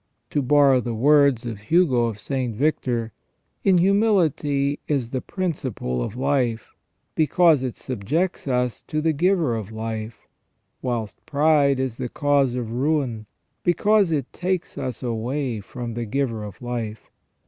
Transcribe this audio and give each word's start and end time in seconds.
To 0.31 0.41
borrow 0.41 0.81
the 0.81 0.95
words 0.95 1.45
of 1.45 1.59
Hugo 1.59 2.05
of 2.05 2.17
St. 2.17 2.55
Victor: 2.55 3.11
In 3.63 3.77
humility 3.77 4.79
is 4.87 5.11
the 5.11 5.21
principle 5.21 6.01
of 6.01 6.15
life, 6.15 6.71
because 7.13 7.61
it 7.61 7.75
subjects 7.75 8.47
us 8.47 8.81
to 8.87 8.99
the 8.99 9.13
Giver 9.13 9.55
of 9.55 9.71
Life; 9.71 10.25
whilst 10.81 11.23
pride 11.27 11.79
is 11.79 11.97
the 11.97 12.09
cause 12.09 12.55
of 12.55 12.71
ruin, 12.71 13.27
because 13.63 14.09
it 14.09 14.33
takes 14.33 14.75
us 14.75 15.03
away 15.03 15.59
from 15.59 15.93
the 15.93 16.05
Giver 16.05 16.43
of 16.45 16.63
Life. 16.63 17.11